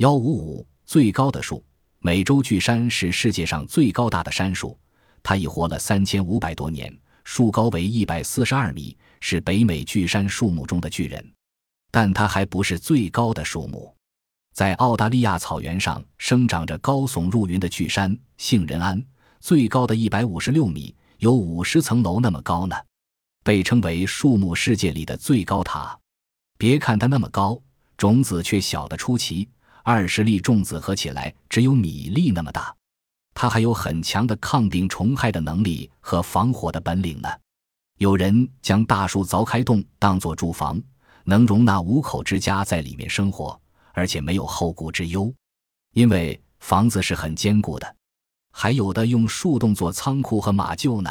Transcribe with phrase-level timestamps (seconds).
[0.00, 1.62] 幺五五最高的树，
[1.98, 4.78] 美洲巨山是世界上最高大的杉树，
[5.22, 6.90] 它已活了三千五百多年，
[7.22, 11.22] 树高为一百四十二米，是北美巨杉树木中的巨人。
[11.90, 13.94] 但它还不是最高的树木，
[14.54, 19.04] 在澳大利亚草原上生长着高耸入云的巨杉杏仁桉，
[19.38, 22.74] 最高的一百五十六米，有五十层楼那么高呢，
[23.44, 25.98] 被称为树木世界里的最高塔。
[26.56, 27.60] 别看它那么高，
[27.98, 29.46] 种子却小得出奇，
[29.82, 32.74] 二十粒种子合起来只有米粒那么大。
[33.34, 37.28] 它还有很强的抗病虫害的能力和防火的本领呢。
[37.98, 40.80] 有人将大树凿开洞当作住房。
[41.22, 43.60] 能容纳五口之家在里面生活，
[43.92, 45.32] 而且没有后顾之忧，
[45.92, 47.96] 因为房子是很坚固的。
[48.52, 51.10] 还有的用树洞做仓库和马厩呢。